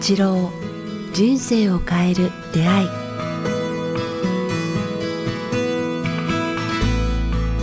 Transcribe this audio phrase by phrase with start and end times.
[0.00, 0.50] 八郎
[1.12, 2.88] 人生を変える出会い。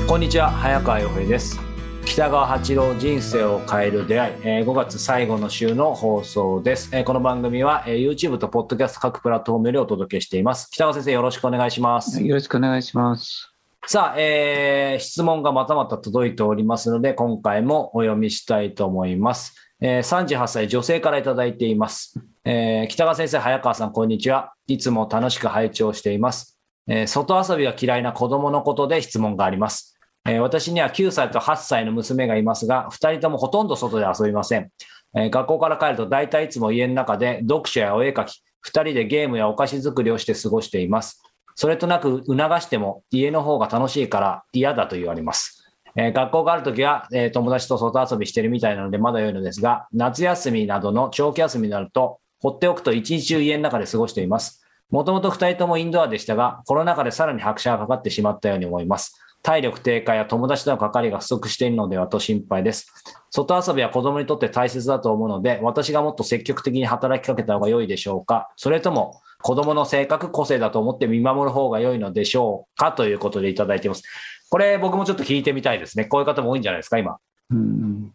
[0.07, 1.59] こんにちは早川洋平です。
[2.05, 10.69] 北川八郎人生を変える出会い、えー、5月最後の週の放送です、えー、この番組は、えー、YouTube と Podcast 各プラットフォームよりお届けしています。
[10.69, 12.23] 北川先生よろしくお願いします。
[12.23, 13.51] よろしくお願いします。
[13.87, 24.53] さあ、えー、質問がまたまた届いておりますので今回もお読みしたいと思いますえー、38歳女性からいただいています、えー、北川先生、早川さん、こんにちは。
[24.65, 26.59] いつも楽しく拝聴しています。
[26.87, 29.97] えー、外遊びが嫌いな子供のことで質問があります。
[30.29, 34.71] え私には9歳と8歳の娘がいますが、2人ともほとんど外で遊びません。
[35.15, 41.23] え学校から帰ると大体いつも家の中で読書やお絵描き、2人でゲームやお菓子作りをして過ごしています。
[41.55, 45.56] それとなく促しても家の方が楽しいから嫌だと言われます。
[45.99, 54.63] えー、学校があるときは、えー、友達と外遊びしてるみたいなのでまだ良いのですが、夏休みなどの長期休みになると、放っておくと一日中家の中で過ごしています。
[54.91, 59.19] もともと2人ともインドアでしたが、コロナ禍でさらに拍車がかかってしまったように思います。
[59.41, 62.93] 体力低下や友達との関わりが不足しているのではと心配です。
[63.31, 72.91] 外遊びは子供にとって大切だと思うので、私がもっと積極的に働きかけた方が良いでしょうかそれとも、子供の性格、個性だと思って見守る方が良いのでしょうか？
[72.91, 74.03] ということでいただいています。
[74.49, 76.05] これ、僕もちょっと聞いてみたいですね。
[76.05, 77.17] こういう方も多いんじゃないですか、今。
[77.51, 78.13] うん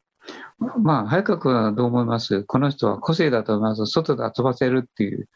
[0.78, 2.44] まあ、早川君はどう思います？
[2.44, 3.86] この人は個性だと思います。
[3.86, 5.28] 外で遊ばせるっていう。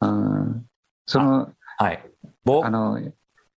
[0.00, 0.66] うん、
[1.06, 2.04] その、はい。
[2.62, 3.00] あの、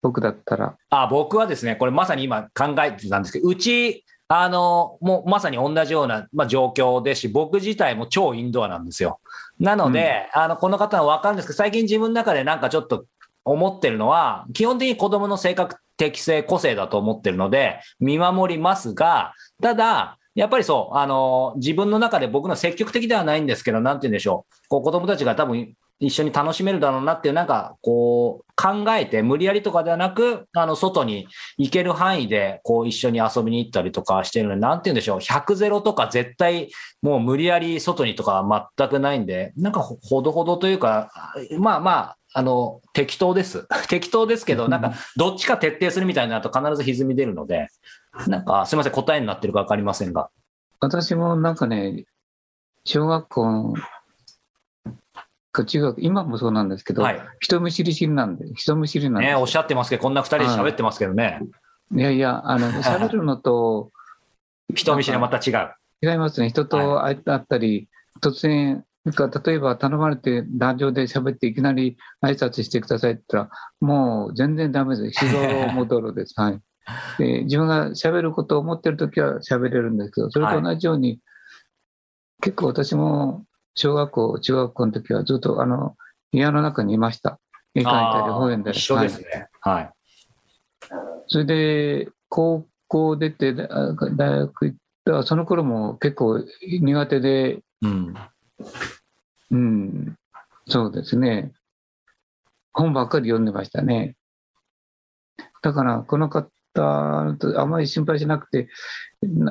[0.00, 0.76] 僕だったら。
[0.88, 9.20] あ、僕はですね、これまさに今考えてたんですけど、うち、あの、もうまさに同じような、まあ、状況ですし、僕自体も超インドアなんですよ。
[9.58, 13.04] なので、うん、あの、この方は分かるんですけど、最近自分の中でなんかちょっと
[13.44, 24.68] 思ってるのは、基本的に子供の性格適性、個性だと思ってるので、見守りますが、ただ、やっぱりそう、あの、自分の中で僕の積極的ではないんですけど、なんて言うんでしょう。
[24.68, 35.18] こう子供たちが多分一緒に楽しめるだろうなっていう、なんか、こう、考えて、無理やりとかではなく、あの、外に行ける範囲で、こう、一緒に遊びに行ったりとかしてるので、なんて言うんでしょう。
[35.18, 36.70] 100ゼロとか絶対、
[37.02, 38.42] もう無理やり外にとか
[38.76, 41.10] 全くないんで、なんか、ほどほどというか、
[41.58, 43.66] まあまあ、あの、適当です。
[43.88, 47.68] 適当ですけど、なんか、どっちか徹底するみたいになると必ず歪み出るので、
[48.26, 50.30] なんか、すみません、答えになってるか分かりませんが。
[50.80, 52.04] 私もなんかね、
[52.84, 53.74] 小学校
[55.52, 59.28] か中学、今もそうなんですけど、はい、人見知り知りなんで、人見知りなんで。
[59.28, 61.40] ね、おっしゃってますけど、こんな二人で喋ってますけどね。
[61.92, 63.90] いやいや、あの、喋るのと、
[64.74, 65.74] 人見知りはまた違う。
[66.02, 66.48] 違いますね。
[66.48, 67.88] 人と会ったり、
[68.22, 75.26] 突然、なんか例えば頼まれて壇上で喋っていきなり挨拶してくださいって言ったら、もう全然ダメです。
[75.26, 76.34] 日頃戻るです。
[76.36, 76.60] はい。
[77.18, 81.20] で自分が喋ることを思ってるときは喋れるんですけど、それと同じように、はい、
[82.42, 83.44] 結構私も
[83.74, 85.96] 小学校、中学校の時はずっとあの
[86.32, 87.38] 部屋の中にいました。
[87.74, 88.78] 絵描いたり、本読んだり。
[88.78, 89.48] 一緒ですね。
[89.60, 89.92] はい。
[91.28, 93.66] それで、高校出て大
[94.16, 96.44] 学行ったら、その頃も結構
[96.80, 98.14] 苦手で、うん、
[99.50, 100.16] うん、
[100.68, 101.52] そうですね。
[102.72, 104.16] 本ばっかり読んでましたね。
[105.62, 108.68] だから、この方、あまり心配しなくて、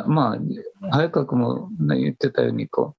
[0.08, 2.96] まあ、早川君も言ってたように、こ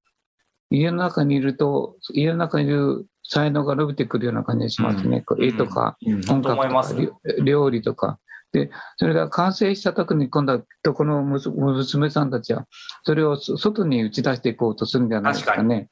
[0.71, 5.23] う、家の中にいると、家の中にいる才能が伸びてくるような感じがしますね。
[5.27, 5.97] うん、絵とか、
[6.29, 6.95] 音楽とか、
[7.43, 8.19] 料理とか。
[8.53, 12.67] で、それが完成した時に今度はこの娘さんたちは、
[13.03, 15.89] それを外に打ち出していこうとするんじゃないですかね。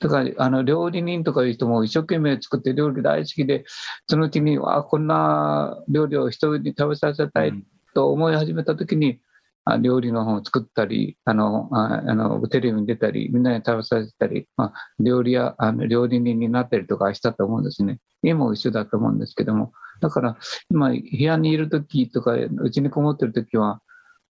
[0.00, 3.64] だからあの料理人とかいう人も一生懸命作って料理大好きで
[4.08, 7.52] そのうちにあこんな料理を人に食べさせたい
[7.94, 9.18] と思い始めた時に、
[9.66, 17.98] うん、料理の本を作ったりあのあのテレビに出たりみんなに食べさせたり、まあ、料理やあの料理人になったりとかしたと思うんですね。
[18.22, 19.72] 家も一緒だと思うんですけども。
[20.00, 20.36] だから
[20.68, 23.80] 今部屋にいる時とかうちにこもってる時は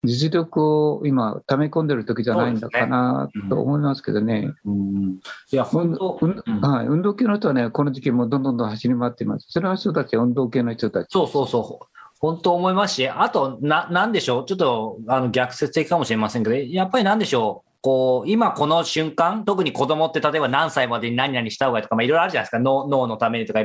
[0.03, 4.53] 実力を今、溜め込んでる時じゃないんだかなと思いますけどね。
[4.65, 5.19] うん、
[5.51, 9.47] いや本当、うんはい、運動系の人はね、この時期もどんどんどん走り回っています。
[9.49, 11.07] それは人たちは運動系の人たち。
[11.09, 11.85] そうそうそう。
[12.19, 22.59] 本当思いますし、あと、な、なんでしょう、ちょっとあの逆説的かもしれませんけど、やっぱりなんでしょう、こう、今この瞬間、特に子供って例えば何歳までに何々した方がいいとか、まあ、いろいろあるじゃないですか。
[22.59, 23.59] 脳脳のためにとか、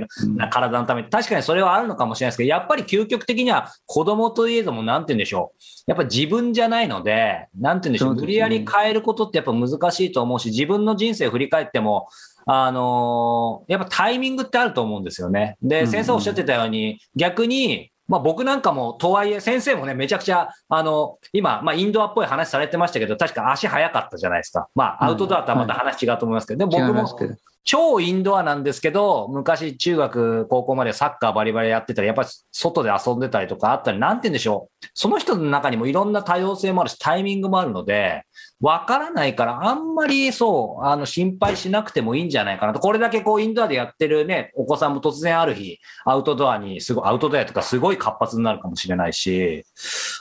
[0.51, 1.09] 体のために。
[1.09, 5.63] 確かにそれはあるのかもしれないですけど、やっぱり究極的には子供といえども、なんて言うんでしょう。
[5.87, 8.13] やっぱ自分じゃないので、なんて言うんでしょう。
[8.13, 12.09] うね、無理やり変えることってやっぱ難しいと思うし、自分の人生を振り返っても、
[12.47, 15.57] あのー、やっぱタイミングってあると思うんですよね。
[15.63, 24.69] で、先生おっしゃってたように、逆に、まあ、僕なんかも、とはいえ、先生もね、めちゃくちゃ、あの、今、まあ、インドアっぽい話されてましたけど、確か足早かったじゃないですか。
[24.75, 34.87] まあ、アウトドアとはまた話違うと思いますけど、でも僕も、超インドアなんですけど、昔中学、高校までサッカーバリバリやってたり、やっぱり外で遊んでたりとかあったり、なんて言うんでしょう。
[34.93, 38.25] その人の中にもいろんな多様性もあるし、タイミングもあるので、
[38.61, 42.81] わからないから、あんまりそう、あの、心配しなくてもいいんじゃないかなと。
[42.81, 49.65] これだけこう、インドアでやってるね、お子さんも突然ある日、アウトドアに、すごい、アウトドアとかすごい活発になるかもしれないし、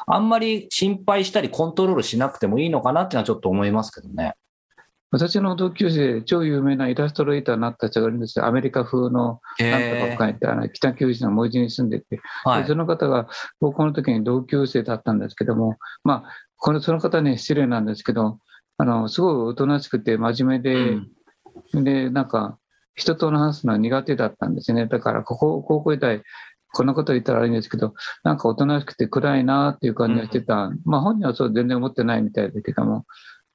[0.07, 4.33] あんまり心配したりコントロールしなくてもいいのかなっていうのはちょっと思いますけどね。
[5.13, 8.47] 私の同級生で超有名なイラストレーターになった人がいるんですよ。
[8.47, 13.27] アメリカ風のなんとか書いて、あの北九州の文字に住んでて、はい、その方が
[13.59, 18.39] 高校の時に同級生だったんですけども、まあ、このその方ね、失礼なんですけど、
[18.79, 20.99] あのすごいおとなしくて真面目で、
[21.73, 22.57] うん、で、なんか、
[22.95, 24.87] 人と話すのは苦手だったんですね。
[24.87, 26.23] だから、ここ高校時代、
[26.73, 27.93] こんなこと言ったらあれんですけど、
[28.23, 30.55] なんかおとなしくて暗いなっていう感じがしてた。
[30.55, 33.05] うん、まあ本人はそう全然思ってないみたいだけども、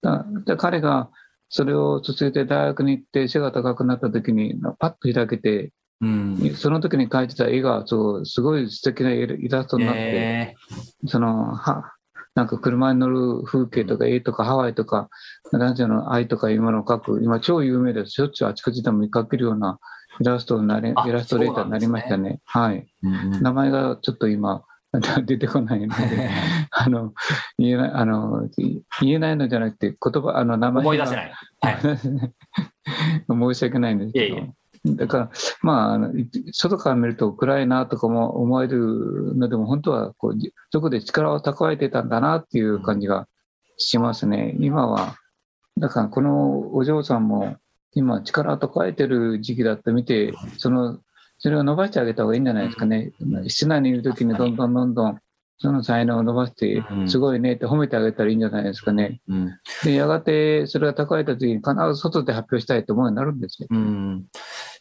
[0.02, 0.25] だ
[0.56, 1.11] 彼が
[1.48, 11.92] それを続いて大学に行って背が高くなった時にパッと開けて、うん、その時に描いてた絵がそうすごい素敵なイラストになって、えー、そのは
[12.34, 15.08] なんか車に乗る風景とか絵とかハワイとか
[15.52, 18.12] 男女の愛とかいうものを描く今超有名です。
[18.12, 19.80] しょっちゅうあちこちでも見かけるような
[20.20, 22.30] イラストになりイラストレーターになりましたね。
[22.30, 22.40] ね。
[22.44, 24.62] はい、うんうん、名前がちょっと今
[25.26, 26.31] 出てこないので
[26.70, 27.12] あの
[27.58, 31.76] 言えないあの言えないのじゃなくて言葉あの名前思い出せない、はい、
[33.29, 34.37] 申し訳ないんですけど。
[34.37, 34.52] いえいえ
[34.85, 35.31] だから、
[35.62, 36.12] まあ、あの
[36.52, 40.35] 外から見ると暗いなとかも思えるのでも、本当はこう
[40.70, 43.26] どこで力を蓄えてたんだなっていう感じが
[43.76, 44.56] しますね。
[44.61, 45.17] 今は、
[45.76, 47.56] だからこのお嬢さんも
[47.93, 50.99] 今力を蓄えてる時期だって見て、その
[51.38, 53.12] それを伸ばしてあげた方がいいんじゃないですかね。
[53.46, 55.20] 室内にいるときにどんどんどんどん
[55.60, 59.20] その才能を伸ばして、すごいねって褒めてあげたらいいんじゃないですかね。
[59.28, 63.69] うん、で、やがてそれが高いた時に必ず外で発表したいと思うようになるんですよ。
[63.69, 64.26] うん、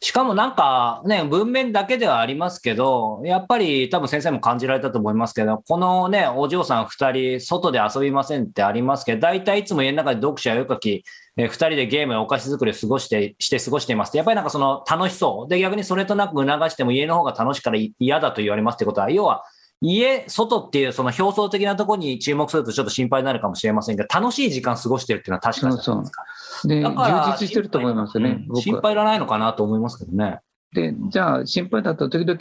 [0.02, 11.04] しかもなんかね、文面だけではありますけど、やっぱり多分先生も感じられたと思いますけど、このね、お嬢さん二人、外で遊びませんってありますけど、大体いつも家の中で読書や絵描き、
[11.38, 14.16] えー、2人でゲームやお菓子作りを過ごしてして過ごしています。
[14.16, 15.50] やっぱりなんかその楽しそう。
[15.50, 19.44] で逆にそれとなく促しても家の方が楽しいから嫌だと言われますってことは要は
[19.82, 30.40] 家、外っていうその表層的なところに注目するとちょっと心配になるかもしれませんが、楽しい時間過ごしてるっていうのは確かにそうそうで、充実してると思いますね、うん、心配いらないのかなと思いますけどね。
[30.74, 32.40] で、じゃあ心配だと時々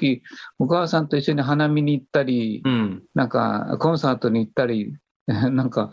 [0.59, 4.97] お母さんと一緒に花見に行ったり、うん、なんかコンサートに行ったり、
[5.27, 5.91] なんか、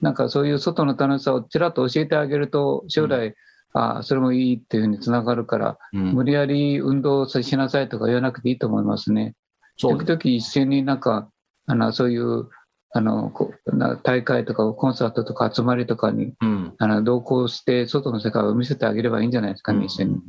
[0.00, 3.34] なんかそういう外の楽しさをちらっと教えてあげると、将来、うん、
[3.72, 9.34] あそれもいいっていうふうにつながるから、うん、無理やり運動しなさいとか言わなくていいと思いますね。
[9.76, 11.28] 時々一斉になんか、
[11.66, 12.48] あのそういう
[12.96, 13.32] あの
[14.04, 20.20] 大会とかコンサートとか集まりとかに、うん、あの同行して外の世界を見せてあげればいいんじゃないですかね、一緒に。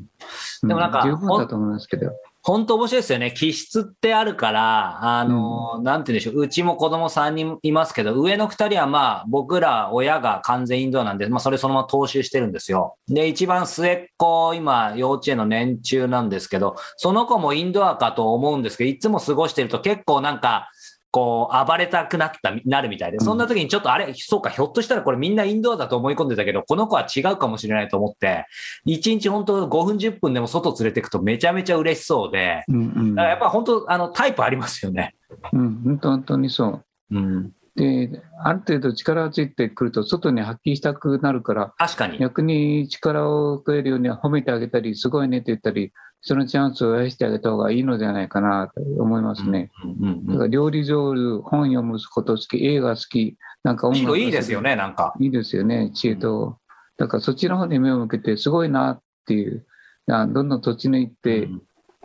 [0.64, 2.12] でもなんか、十分だと思いますけど。
[2.46, 3.32] 本当面白いですよね。
[3.32, 6.44] 気質ってあるから、あの、うん、なんて言うんでしょう。
[6.44, 12.98] うちも子供3人いますけど、上の2人はまあ、僕ら親が完全インドアなんで、まあ、それそのまま踏襲してるんですよ。
[13.08, 20.70] で、一番末っ子、今、幼稚園の年中なんですけど、その子もインドアかと思うんですけど、いつも過ごしてると結構なんか、
[21.16, 28.48] こう、暴れたくなった、なるみたいで、そんな時にちょっとあれ、そうか、ひょっとしたらこれみんなインドアだと思い込んでたけど、この子は違うかもしれないと思って、
[28.86, 35.16] 1日本当5分10分でも外連れてくとめちゃめちゃ嬉しそうで、うんうん、だからやっぱ本当、あの、タイプありますよね。
[35.54, 37.18] うん、本当、本当にそう。
[37.18, 37.52] うん。
[37.76, 42.18] で、ある程度力がついてくると、外に発揮したくなるから、確かに。
[42.20, 45.92] 逆に力を加えるように褒めてあげたり、すごいねって言ったり、
[46.22, 49.72] そのチャンスを増やしてあげた方がいいのではないかなと思いますね。
[50.28, 55.14] だから料理上手、本読むこと好き、映画好き、なんか音楽いいですよね、なんか。
[55.20, 56.58] いいですよね、知恵と。
[56.98, 59.66] だからそっちの方に目を向けて、すごいなっていう、
[60.08, 61.50] どんどん土地に行って、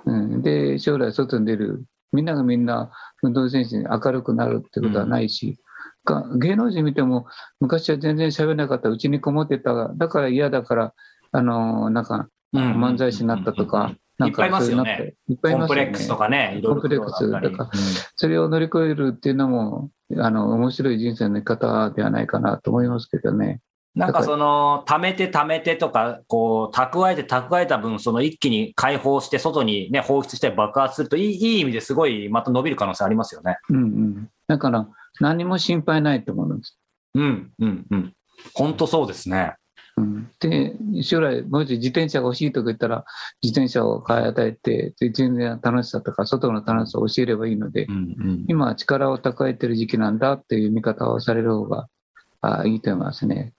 [0.04, 2.90] うん、で、将来外に出る、みんながみんな
[3.22, 5.58] 運動選手に明るくなるってことはないし、
[6.06, 7.26] うん、芸能人見ても、
[7.60, 10.94] 昔は全然喋らなかった、うちにこもってただから嫌だから、
[11.32, 13.94] あのなんか、漫才師になったとか、
[14.26, 15.14] いっぱいいますよね。
[15.28, 15.76] いっぱいいますよね。
[15.76, 17.70] コンプレックスとかね、コンプレックスとか、
[18.16, 23.60] それを乗り越えるっていうのも、あの、面白い人生の生き方ではないかなと思いますけどね。
[23.94, 33.58] なんかその、貯めて貯めてとか、こう、蓄えて蓄えた分、その一気に解放して、外にね、放出して爆発するといい、いい意味ですごい、また伸びる可能性ありますよね。
[33.68, 34.28] うんうん。
[34.46, 36.78] だから、何も心配ないと思うんです。
[37.14, 38.14] うん、うん、うん。
[38.54, 39.54] 本当そうですね。
[40.38, 43.04] で、将来、もし自転車が欲しいとか言ったら、
[43.42, 51.88] 自転車を買い与えて、全然楽しさとか、外の楽しさを教えればいいので、うんうん、今は力を蓄えてる時期なんだっていう見方をされる方が
[52.40, 53.52] あいいと思いますね。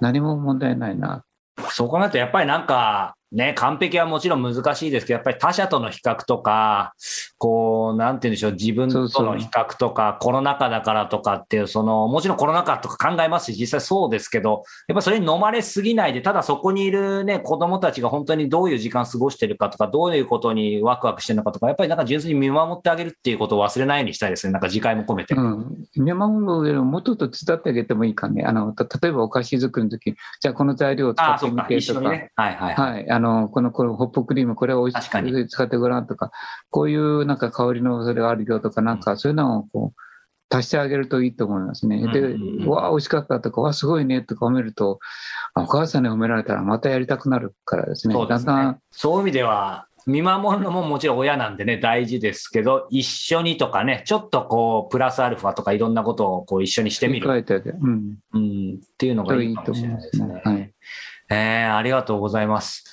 [0.00, 1.24] 何も問題ないな。
[1.70, 6.94] そう考えると、やっぱりなんか、ね、完璧はもちろん難しいですけど、やっぱり他者との比較とか、
[7.38, 25.34] こう、なんて言うんでしょう、自分との比較とか、コロナ禍だからとかっていう、その、もちろんコロナ禍とか考えますし、実際そうですけど、やっぱそれに飲まれすぎないで、ただそこにいるね、子供たちが本当にどういう時間過ごしてるかとか、どういうことにワクワクしてるのかとか、やっぱりなんか純粋に見守ってあげるっていうことを忘れないようにしたいですね、なんか次回も込めて。
[25.34, 28.44] うん、見守るよりも、うちょっと手伝ってあげてもいいかね。
[28.44, 32.10] あの、例えばお菓子作りの時、じゃあこの材料を使ってみてとか、か。
[32.10, 33.10] ね、はいはい、はい。
[33.24, 36.30] あの、この、このホップクリーム、これを美味しく使ってごらんとか、
[36.70, 40.00] こういうなんか香りのそれがあるよとか、なんかそういうのをこう、
[40.54, 42.06] 足してあげるといいと思いますね。
[42.12, 45.00] で、うわあ、美味しかったとか、わすごいねとか褒めると、
[45.56, 48.14] お母さんに褒められたらまたやりたくなるからですね。
[48.14, 57.26] そう、ね、だんだんそういう意味では、見守るのももちろん親なんでね、大事ですけど、一緒にとかね、ちょっとこう、プラスアルファとかいろんなことをこう一緒にしてみる。
[57.80, 58.18] うん。
[58.34, 58.74] うん。
[58.74, 60.26] っていうのがいいかもしれないですね。
[60.26, 60.74] いいはい、
[61.30, 62.84] えー、ありがとうございます。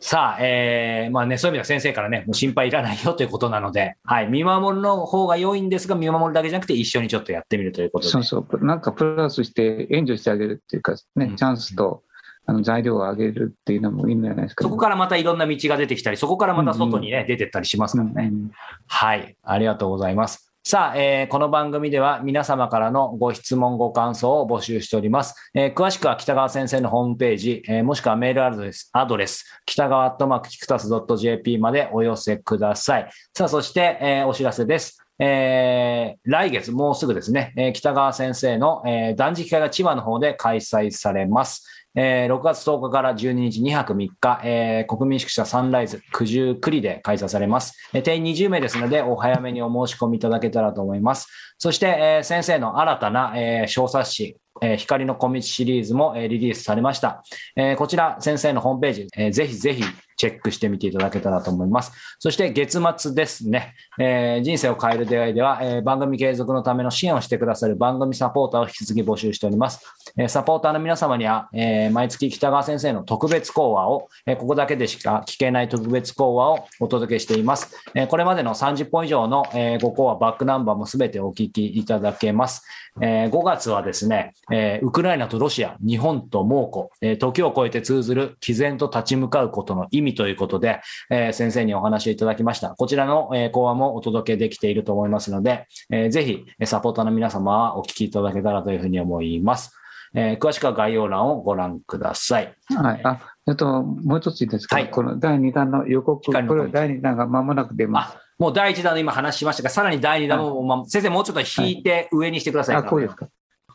[0.00, 8.12] さあ、えー、まあね、そういう意味では先生からね、もう心配いらないよということなので、はい、見守るの方が良いんですが、見守るだけじゃなくて、一緒にちょっとやってみるということで。
[8.12, 12.02] そうそう、なんかプラスして援助してあげるっていうか、ね、チャンスと、
[12.46, 18.50] あの材料を上げるっていうのもいいんじゃないですか、ね、そこからまたいろんな道が出てきたり、そこからまた外にね、うんうん、出てったりしますからね、うんうん。
[18.86, 20.53] はい、ありがとうございます。
[20.66, 25.34] さあ、えー、この番組では皆様からのご質問、ご感想を募集しております。
[25.52, 33.10] えー、詳しくは北川先生のホームページ、えー、もしくはメールアドレス、アドレス北川アットマークキクタス .jp までお寄せください。
[33.36, 35.04] さあ、そして、えー、お知らせです。
[35.18, 41.83] えー、来月、もうすぐですね、えー、北川先生の、えー、断食会が千葉の方で開催されます。
[41.96, 47.76] えー、6月10日から12日2泊3日、えー、国民宿舎サンライズ九十九里で開催されます。
[47.92, 51.28] えー、定員20名ですので、お早めにお申し込みいただけたらと思います。
[51.58, 57.22] そして、えー、先生の新たな、えー、小冊子、えー、光の小道シリーズも、えー、リリースされました。
[57.56, 59.82] えー、こちら、先生のホームページ、えー、ぜひぜひ
[60.16, 61.92] チェックしてみていただけたらと思います。
[62.18, 69.80] そして月末ですね、えー、人生を変える出会いでは、えー、番組継続のための支援をしてくださる番組サポーターを引き続き募集しております。
[70.16, 77.74] えー、サポーターの皆様には、えー、毎月北川先生の特別講話を、えー、ここだけでしか聞けない特別講話をお届けしています。
[77.94, 82.64] えー、これまでの30本以上の、えー、ご講話、バックナンバーもすべてお聞きいただけます。
[83.00, 92.70] えー、5月はですね、えー、ウクライナとロシア、日本と猛虎、えー、時を超えて通ずる毅然と立ち向かうことの意味ということで、えー、先生にお話をいただきました。
[92.70, 99.72] こちらの、えー、講話もお届けできていると思いますので、えー、ぜひ、サポーターの皆様はお聞きいただけたらというふうに思います。
[100.14, 102.54] えー、詳しくは概要欄をご覧ください。
[102.76, 103.00] はい。
[103.02, 108.16] あ、えっと、もう一ついいですか、はい、この第2弾の予告、これ第2弾が間もなく出ます。
[108.38, 113.26] もう第1弾の今話しましたが、さらに第2弾も、はい、先生もうちょっと引いて上にしてください、はい、あ、こうですか。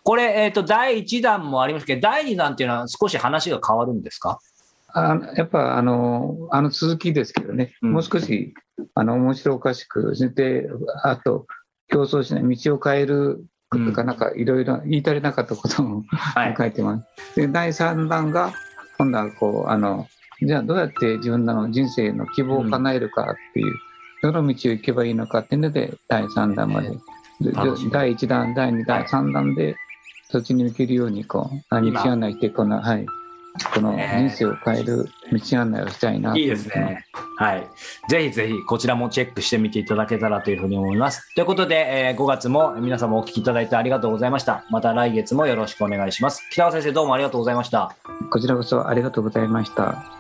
[0.10, 4.39] これ、えっ、ー、と、第1弾もありますけど、第2弾っていうのは少し話が変わるんですか？
[4.92, 8.56] あやっぱあの、あの続きですけどね、うん、もう少し
[8.96, 10.68] あの面白おかしく、で
[11.04, 11.46] あと、
[11.89, 16.04] 競争しない、道を変えることか、なんかいろいろ言い足りなかったことも、
[16.58, 17.36] 書いてます。
[17.36, 18.51] で第3弾が、
[18.98, 20.08] 今度はこう、あの、
[20.42, 23.75] じゃあどうやって自分の人生の希望を叶えるかっていう、
[24.24, 26.98] どの道を行けばいいのかっていうので、第3弾まで。
[27.42, 27.51] で
[27.92, 29.75] 第1弾、第2弾、3弾で、
[30.29, 33.05] そっちに向けるように、こう、道案内して、この、はい。
[33.74, 37.03] この人生を変える道案内をしたいないいですね。
[37.38, 37.67] はい。
[38.07, 41.33] ぜひぜひ、こちらもチェックしてみていただけたらというふうに思います。
[41.33, 44.65] ということで、えー、5月も皆様お聞きいただいてありがとうございました。
[44.69, 46.48] また来月もよろしくお願いします。
[46.51, 47.95] 北川先生、どうもありがとうございました。
[48.31, 50.19] こちらこそありがとうございました。